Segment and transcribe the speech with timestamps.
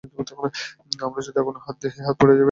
[1.01, 2.39] আমরা যদি আগুনে হাত দিই, হাত পুড়িয়া যায়।